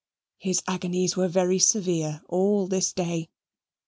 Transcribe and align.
His 0.39 0.63
agonies 0.67 1.15
were 1.15 1.27
very 1.27 1.59
severe 1.59 2.23
all 2.27 2.65
this 2.65 2.91
day. 2.91 3.29